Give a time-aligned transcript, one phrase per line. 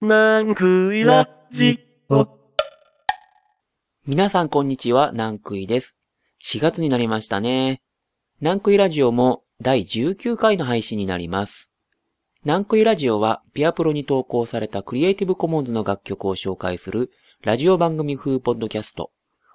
[0.00, 2.28] なんくいラジオ。
[4.06, 5.96] 皆さんこんにちは、南クイです。
[6.40, 7.82] 4月になりましたね。
[8.40, 11.68] 南クイラジオも第19回の配信になります。
[12.44, 17.10] 南クイラジオはピアプロに投稿されたクリエイティブコモンズの楽曲を紹介する
[17.42, 19.10] ラジオ番組風ポッドキャスト、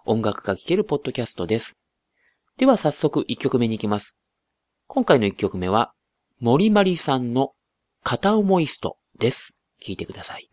[0.06, 1.78] 音楽が聴けるポッドキャストです。
[2.58, 4.14] では早速1曲目に行きます。
[4.88, 5.94] 今回の1曲目は、
[6.42, 7.54] 森まりさんの
[8.04, 9.53] 片思いストです。
[9.84, 10.50] 聞いてください。「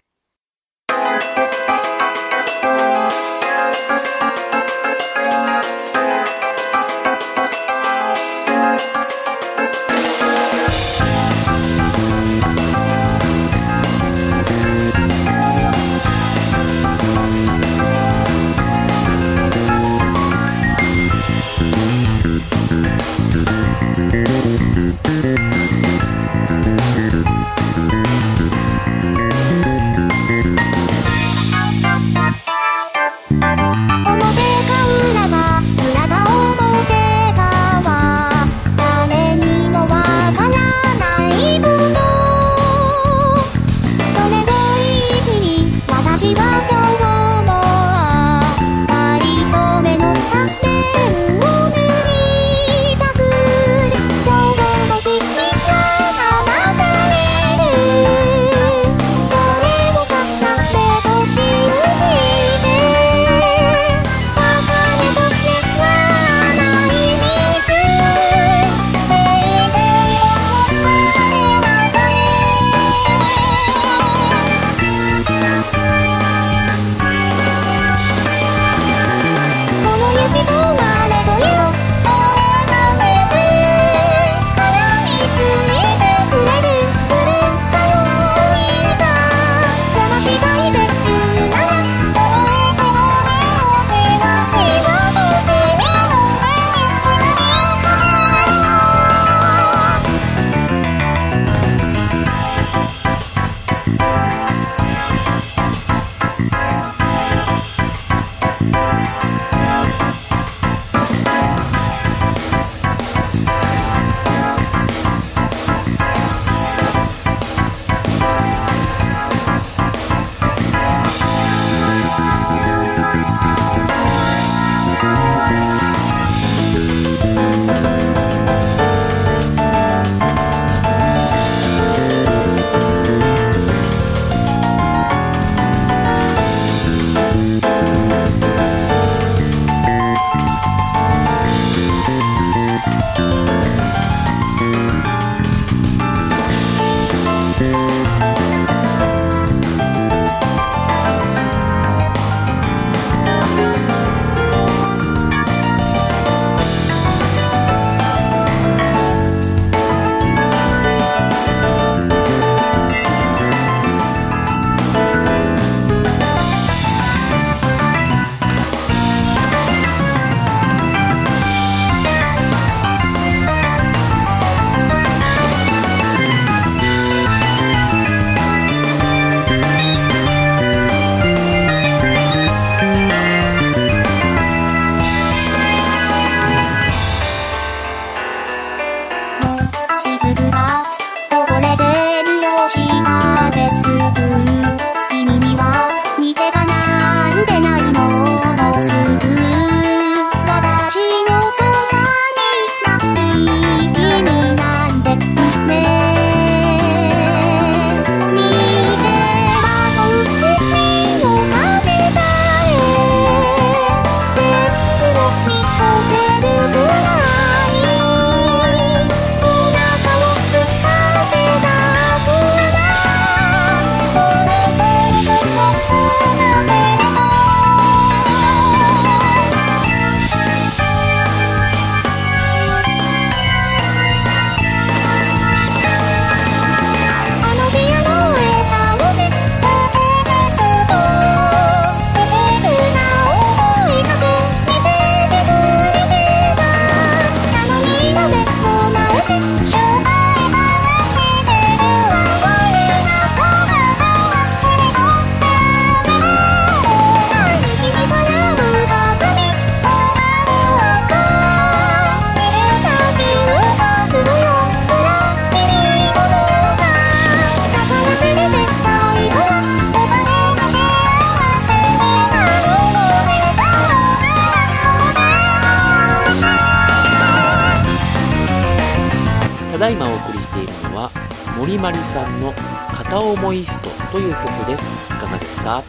[282.11, 282.53] さんの
[282.93, 283.73] 片思い人
[284.11, 285.13] という曲です。
[285.13, 285.83] いかがですか？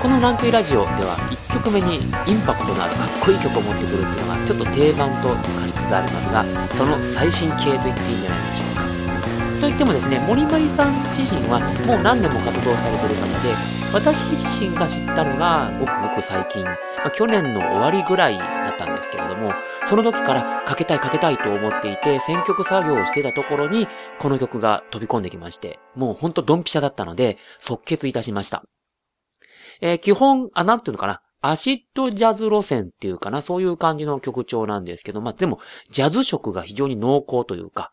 [0.00, 1.18] このランクイラジオでは
[1.50, 6.44] 1曲目にインパクトのあるかっこいい曲を持ってくるっていうのがちょっと定番と化しつつありますが、
[6.78, 9.66] その最新系と言っていいんじゃないでしょうか。
[9.66, 13.50] といってもですね、森まりさん自身はもう何年も活動されてる方で、
[13.92, 16.76] 私自身が知ったのがごくごく最近、ま
[17.06, 19.52] あ、去年の終わりぐらいだったんですけれども、
[19.86, 23.88] その時からかけたいかけたいと思っていて、選曲作業をしてたところに、
[24.18, 28.62] この曲が飛び込んできまして、もうほんとドンピシャだったので、即決いたしました。
[29.80, 31.22] えー、基本、あ、なんていうのかな。
[31.40, 35.60] アシッドジャズ路線っていうかな、そういう感じの曲調なんですけど、まあ、でも、
[35.90, 37.92] ジャズ色が非常に濃厚というか、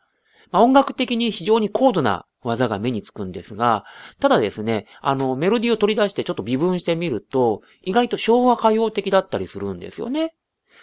[0.51, 3.85] まあ、音楽的に非常に高度な技が目につくんですが、
[4.19, 10.35] ただですね、あの、メロディーを取り出してちょっと微分してみると、意外と昭和歌謡的だったりするんですよね。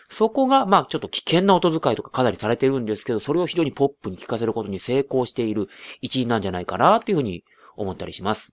[0.08, 5.68] そこが、まあちょっと危険な音遣いとかかなりされてるんですけど、それを非常にポップに聴かせることに成功している
[6.00, 7.44] 一員なんじゃないかなっていうふうに
[7.76, 8.52] 思ったりします。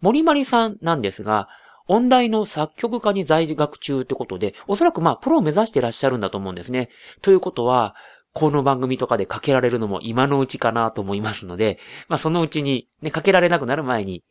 [0.00, 1.48] 森まりさんなんですが、
[1.88, 6.88] 音大の作曲家に在学中ってことで、おそらくまあ、プロを目指してらっしゃるんだと思うんですね。
[7.20, 7.96] ということは、
[8.32, 11.78] この番組とかでかけられるのも今のうちかなと思いますので、
[12.08, 14.22] まあそのうちにね、かけられなくなる前に、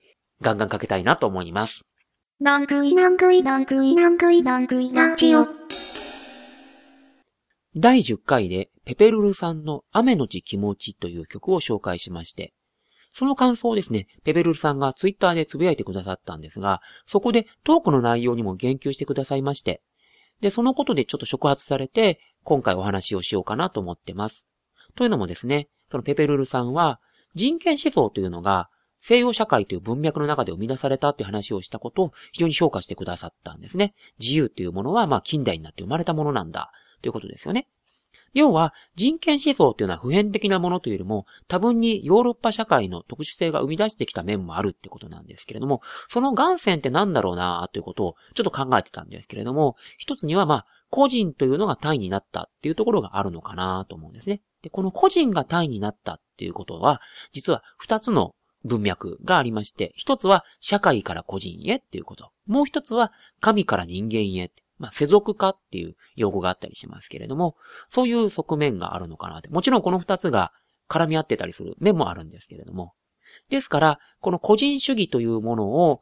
[0.41, 1.81] ガンガンかけたいなと思います。
[7.75, 12.53] 第10回でペペルルさんの雨のち気持ちという曲を紹介しまして、
[13.11, 19.81] その感想をですね、ペベルルさんがツイッターでつぶやいてくださったんですが、そこでトークの内容にも言及してくださいまして、
[20.41, 22.19] で、そのことでちょっと触発されて、
[22.49, 24.43] 今回お話をしようかなと思ってます。
[24.95, 26.99] というのもですね、そのペペルルさんは、
[27.35, 33.93] 人権思想というのが、西洋社会という文脈の中で生み出されたという話をしたことを非常に評価してくださったんですね。
[34.17, 36.71] 自由というものは、まあ近代になって生まれたものなんだ、
[37.03, 37.67] ということですよね。
[38.33, 54.41] 要は、人権思想というのは普遍的なものというよりも、多分にヨーロッパ社会の特殊性が生み出してきた面もあるってことなんですけれども、その元線って何だろうなということをちょっと考えてたんですけれども、一つにはまあ、個人というのが単位になったっていうところがあるのかなと思うんですね。
[54.61, 57.01] で、この個人が単位になったっていうことは、
[57.31, 62.31] 実は二つの文脈がありまして、一つは社会から個人へっていうこと。
[62.47, 64.51] もう一つは神から人間へ。
[64.79, 67.57] まあ、世俗化っていう用語があったりしますけれども、
[67.89, 69.49] そういう側面があるのかなって。
[69.49, 70.53] もちろんこの二つが
[70.87, 72.93] 絡み合ってたりする面もあるんですけれども。
[73.49, 76.01] ですから、この個人主義というものを、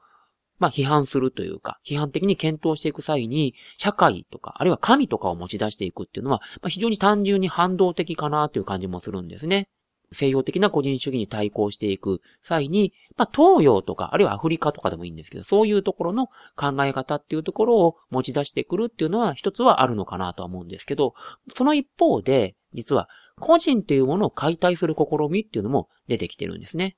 [0.59, 9.69] まあ、批判するというか、批判的に検討していく際に、社会とか、あるいは神とかを持ち出していくっていうのは、まあ、非常に単純に反動的かなという感じもするんですね。
[10.13, 21.13] 西洋的な個人主義に対抗していく際に、まあ、東洋とか、あるいはアフリカとかでもいいんですけど、そういうところの考え方っていうところを持ち出してくるっていうのは一つはあるのかなとは思うんですけど、
[21.53, 23.09] その一方で、実は
[23.39, 26.95] 個人というものを解体する試みっていうのも出てきてるんですね。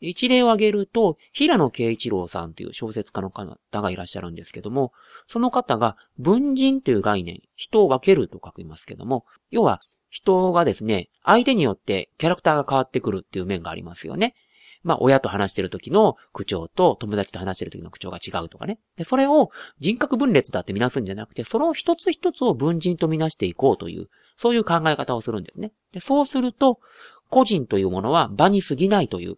[0.00, 4.92] 一例を挙げると、平野慶一郎さんという小説家の方がいらっしゃるんですけども、
[5.26, 14.34] その方が文人という概念、人を分けると書きますけども、要は人がですね、相手によってキャラクターが変わってくるっていう面がありますよね。
[14.82, 18.78] まあ、親と話してる時の口調と友達と話してる時の口調が違うとかね。
[18.96, 25.72] で、それを人格分裂だってみなすんじゃなくて、その一つ一つを文人とみなしていこうという、そういう考え方をするんですね。
[25.92, 26.80] で、そうすると、
[27.28, 29.36] 個人というものは場に過ぎないという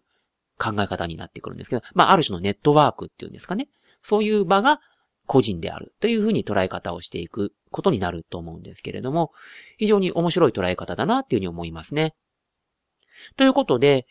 [0.57, 3.67] 考え方になってくるんですけど、まあ、ある種のネットワークっていうんですかね。
[4.01, 4.79] そういう場が
[5.25, 9.31] 個人であるというふうに捉え方をしていくことになると思うんですけれども、
[9.77, 12.15] 非常に面白い捉え方だなっていうふうに思いますね。
[13.37, 14.05] ということで、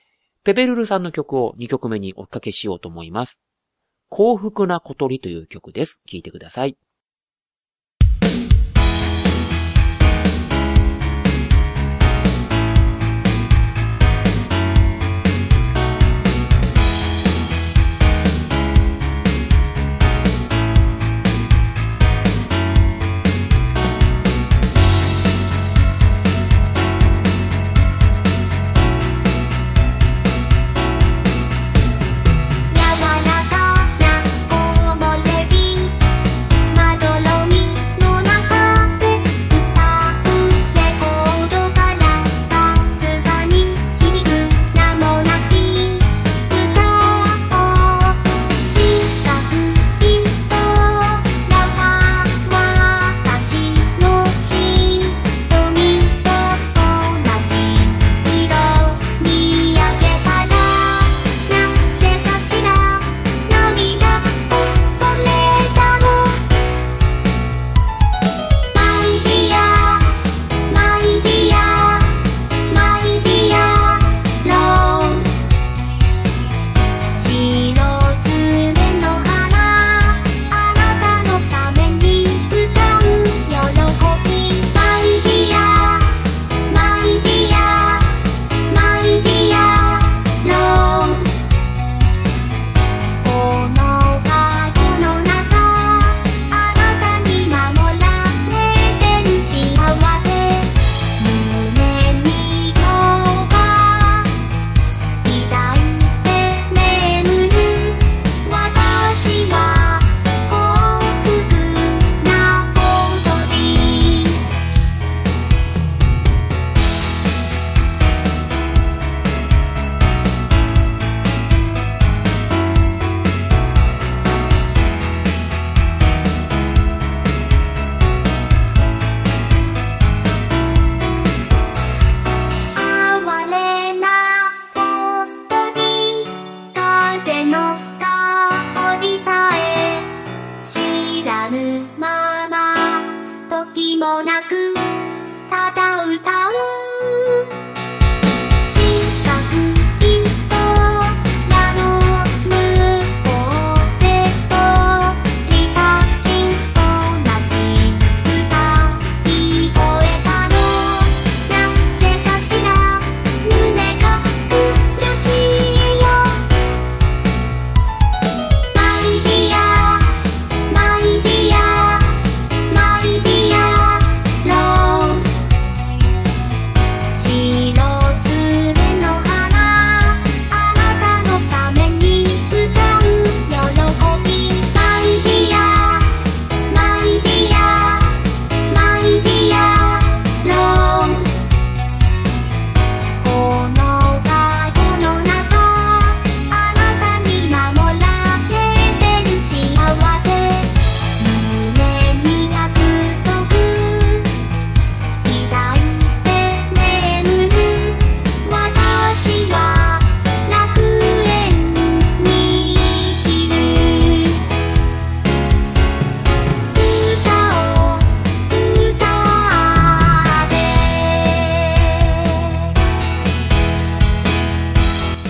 [0.44, 3.38] ペペルルさんの曲を2曲目におかけしようと思います。
[4.08, 6.00] 幸福な小鳥という曲です。
[6.06, 6.76] 聴いてください。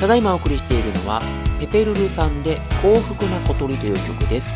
[0.03, 1.23] ただいまお送りしているのは、
[1.61, 4.49] ペペルルさんで幸福な小鳥という曲です。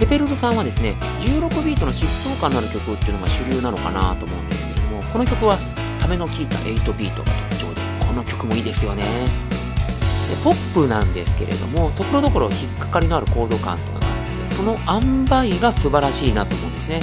[0.00, 5.56] ペペルルさんはですね、16ビートの疾走感のある曲っていうのが主流なのかなと思うんですけども、この曲は
[6.00, 9.04] ための効いた8ビートが特徴で、この曲もいいですよね。
[9.04, 9.08] で
[10.42, 14.10] ポップなんですけれども、ところどころ引っかかりのあるコード感とかがあ
[14.46, 17.00] って、その塩梅が素晴らしいなと思うんですね。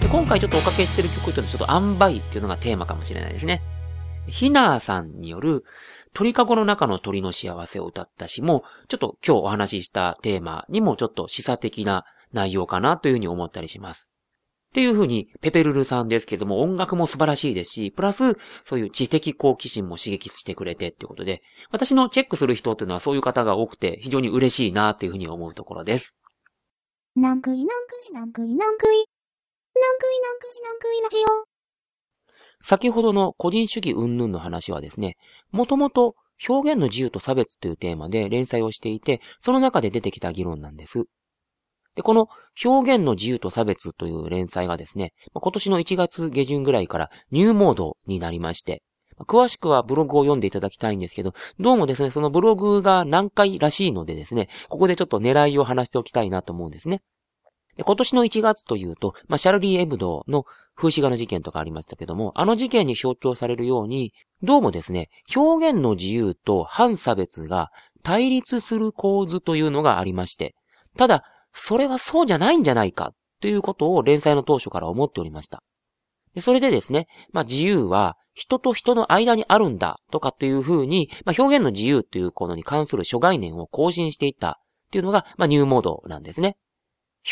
[0.00, 3.62] で今回ちょっとおかけしてる曲というのはちょっと塩梅っていうのがテーマかもしれないですね。
[4.26, 5.64] ひなーさんによる
[6.14, 14.08] 鳥かごの中の鳥の幸せを歌った詩も、ちょっと今日お話ししたテーマにもちょっと示唆的な内容かなというふうに思ったりします。
[14.68, 26.12] っていうふうに、ペペルルさんですけども、音楽も素晴らしいですし、プラス、そういう知的好奇心も刺激してくれてっていうことで、私のチェックする人っていうのはそういう方が多くて、非常に嬉しいなっていうふうに思うところです。
[27.16, 28.86] なんくいなんくいなんくいなんくい。
[28.86, 31.47] なんくいなんくいなんくいラジオ。
[32.62, 35.16] 先ほどの個人主義云々の話はですね、
[35.50, 36.14] もともと
[36.48, 41.04] 表現の自由と差別というテーマで連載をしていて、その中で出てきた議論なんです。
[41.94, 42.28] で、この
[42.64, 48.82] 表現の自由と差別という連載がですね、今年の1月下旬ぐらいからニューモードになりまして、
[49.26, 57.02] 詳しくはブログを読んでいただきたいんですけど、どうもですね、そのブログが難解らしいのでですね、ここでちょっと狙いを話しておきたいなと思うんですね。
[57.78, 60.44] で今年の1月というと、まあ、シャルリー・エブドの
[60.74, 67.70] 風刺画の事件とかありましたけども、あの事件に象徴されるように、どうもですね、表現の自由と反差別が
[68.02, 70.56] 対立する構図というのがありまして、
[70.96, 75.62] ただ、それはそうじゃないんじゃないかということを連載の当初から思っておりました。
[76.34, 86.56] でそれでですね、まあ自由は人と人の間にあるんだとかっていうふうに、まあ表現の自由ということに関する諸概念を更新していったっていうのが、まあニューモードなんですね。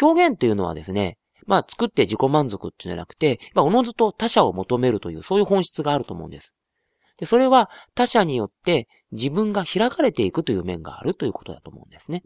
[0.01, 6.55] 表現というのはですね、まあ作って自己満足っていうんじゃなくて、まあおのずと他者を求めるというそういう本質があると思うんです。
[7.19, 12.23] で、それは他者によって自分が開かれていくという面があるということだと思うんですね。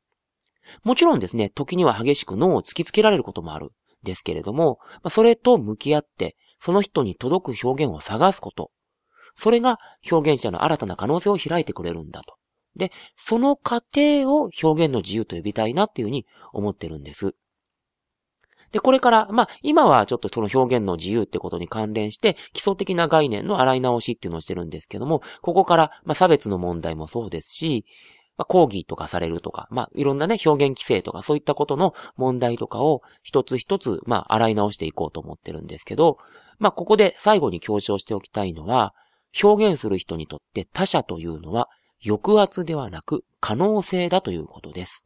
[0.82, 3.70] もちろんですね、時には激しく脳を突きつけられることもある。
[4.02, 8.70] ですけれども、まあ、それと向き合って、その人に届く表現を探すこと。
[9.34, 9.78] それが
[10.10, 12.34] 表現者の新たな可能性を開いてくれるんだと。
[12.76, 17.34] で、その過程を表現の自由と呼びたいなっていうふうに思ってるんです。
[18.72, 27.84] で、これから、まあ、今はちょっとその表現の自由ってことに関連して、基礎的な概念の洗い直しっていうのをしてるんですけども、ここから、まあ、差別の問題もそうですし、
[28.36, 36.18] まあ、抗議とかされるとか、まあ、いろんなね、表現規制とか、そういったことの問題とかを一つ一つ、まあ、洗い直していこうと思ってるんですけど、
[36.58, 38.94] まあ、ここで最後に強調しておきたいのは、
[39.42, 41.68] 表現する人にとって他者というのは、
[42.02, 45.04] 抑圧ではなく可能性だということです。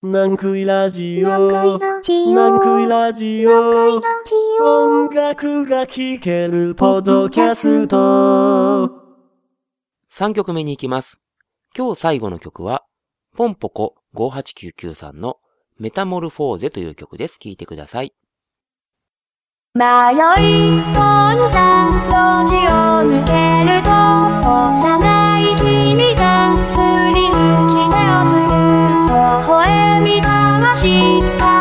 [0.00, 1.50] なんくいラジオ。
[1.50, 2.32] ラジオ。
[2.32, 2.86] なんくい。
[2.86, 4.00] ラジオ。
[4.60, 8.92] 音楽が聴けるポッドキャスト。
[10.12, 11.18] 3曲目に行きます。
[11.76, 12.84] 今日最後の曲は、
[13.36, 15.38] ポンポコ5899さんの
[15.80, 17.36] メタモルフォーゼという曲です。
[17.40, 18.14] 聴いてください。
[19.74, 21.34] 迷い込んだ
[22.08, 23.32] 路地を抜け
[23.68, 26.77] ると幼い君が
[30.74, 31.57] しか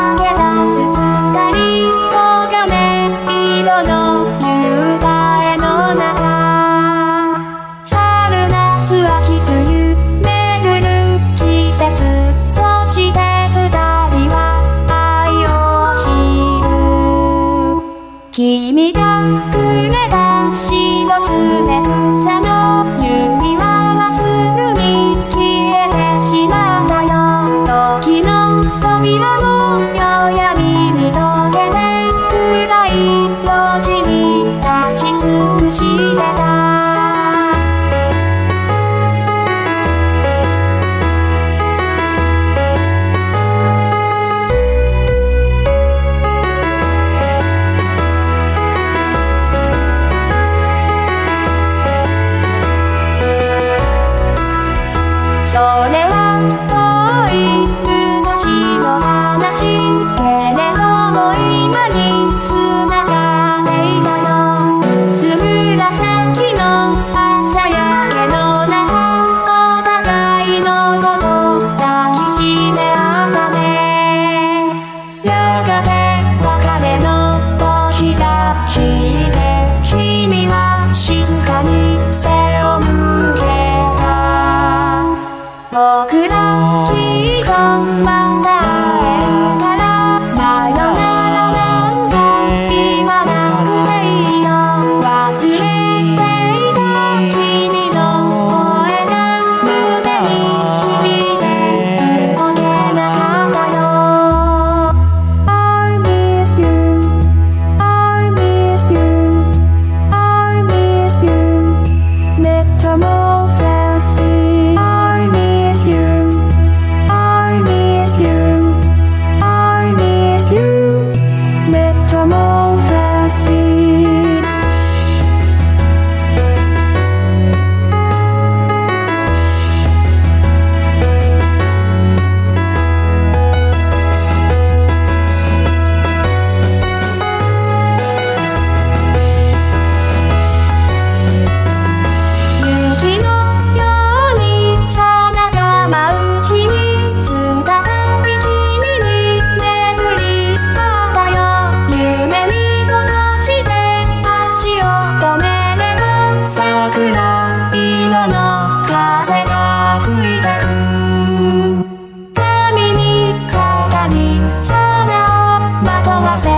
[166.37, 166.55] せら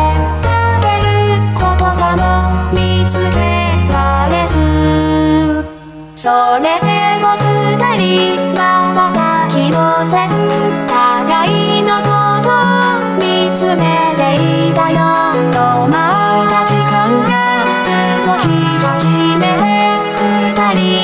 [0.99, 1.05] る
[1.55, 3.37] 言葉も見つけ
[3.91, 4.53] られず。
[6.15, 6.87] それで
[7.21, 7.43] も二
[7.95, 8.61] 人は
[8.93, 10.35] また気のせず
[10.87, 11.47] 互
[11.79, 12.11] いのこ
[12.43, 13.23] とを見
[13.55, 13.81] つめ
[14.15, 14.19] て
[14.67, 14.97] いたよ。
[15.51, 15.95] 止ま
[16.45, 17.39] った時間が
[18.97, 19.69] きめて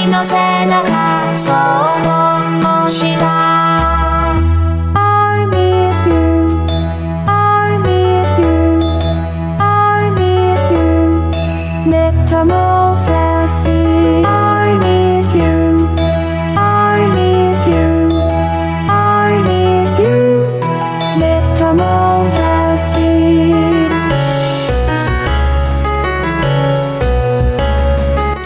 [0.08, 0.36] の背
[0.66, 1.95] 中そう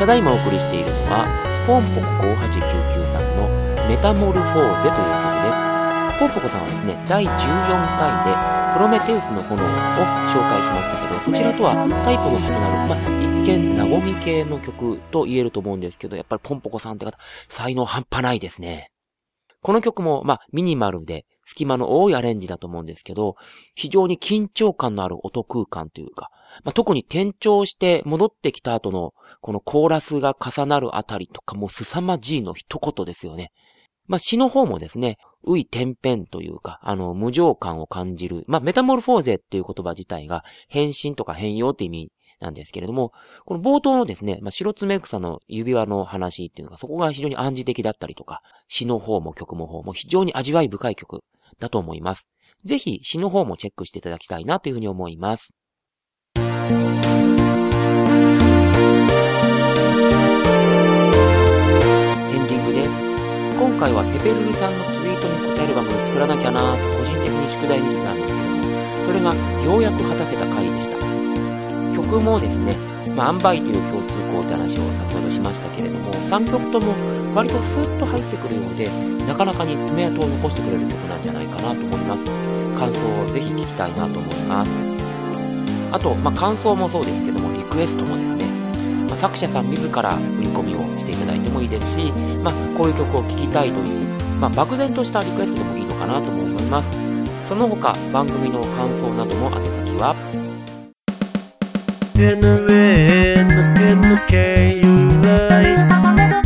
[0.10, 1.30] だいまお送りしているのは、
[1.68, 3.46] ポンポコ5899さんの
[3.88, 6.18] メタモルフォーゼという曲です。
[6.18, 8.34] ポンポコさんはですね、第14回で
[8.74, 9.70] プロメテウスの炎を
[10.34, 17.16] 紹介しましたけど、そちらとはタイプの異なる、まあ、一見和み系の曲と言えると思うんですけど、やっぱりポンポコさんって方、
[17.48, 18.90] 才能半端ないですね。
[19.62, 23.36] この曲も、まあ、ミニマルで、隙間の多いアレンジだと思うんですけど、
[23.74, 26.30] 非常に緊張感のある音空間というか、
[26.64, 33.52] まあ、特に転調して戻ってきた後の、このコーラスが重なるあたりとかもう凄まじいの一言ですよね。
[34.08, 38.44] まあ、詩の方もですね、うい天変というか、あの、無常感を感じる。
[38.48, 43.14] まあ、メタモルフォーゼっていう言葉自体が変身とか変容って意味なんですけれども、
[43.46, 51.24] この冒頭のですね、まあ、白爪草の指輪の話っていうのが、そこが非常に暗示的だったりとか、詩の方も曲も方も非常に味わい深い曲
[51.60, 52.28] だと思います。
[52.64, 55.54] ぜひ詩の方もチェックしていただきたいなというふうに思います。
[63.70, 68.50] 今回はペペルルさんのツイートに答える番組作らなきゃなと個人的に宿題にしてたんですけど、
[69.06, 69.30] それが
[69.62, 70.98] ようやく果たせた回でした。
[71.94, 72.74] 曲もですね、
[73.14, 76.98] まあ、塩梅という共通項って話を先ほどしましたけれども、3曲とも
[77.38, 78.90] 割とスーッと入ってくるようで、
[79.30, 82.26] なかなかに爪痕を残してくれる曲なんじゃないかなと思います。
[82.74, 84.72] 感想をぜひ聞きたいなと思います。
[85.94, 88.39] あと、まあ、感想もそうですけども、リクエストもですね、
[89.20, 94.06] 作者さん自ら売り込みをしていただいてもいいですし、まあ、こういう曲を聴きたいという、
[94.40, 96.90] まあ、漠然としたリクエストでもいいのかなと思います。
[97.48, 100.16] その他、番組の感想などの宛先は、
[102.16, 102.60] NNKUI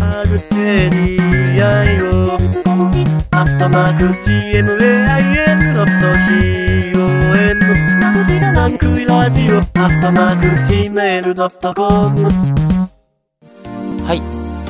[0.02, 1.20] アルテリ
[1.62, 2.38] アイを
[3.32, 4.94] アットマク GMAIN.COM
[8.54, 12.63] ナンクイラジオアットマーク Gmail.com
[14.06, 14.22] はい、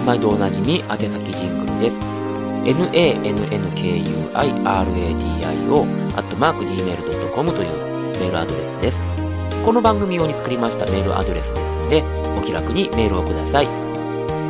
[0.05, 1.97] 毎度おなじみ、宛先ジングルです。
[2.63, 7.69] nannkuiradio アットマーク gmail.com という
[8.19, 8.97] メールアドレスです。
[9.65, 12.03] この番組用に作りましたメールアドレスですので、
[12.37, 13.67] お気楽にメールをください。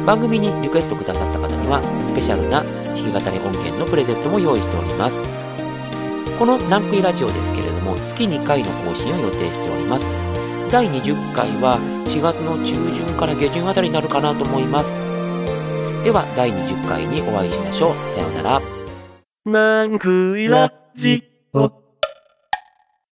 [0.06, 5.16] 番組にリクエストくださった方には、スペシャルな弾き語り音源のプレゼントも用意しております。
[6.38, 10.06] このランクイラジオですけれども、月2回の更新を予定しております。
[10.70, 14.86] 第20回は4月の中旬から下旬あたりになるかなと思います。
[16.04, 17.94] では、第20回にお会いしましょう。
[18.16, 18.62] さようなら。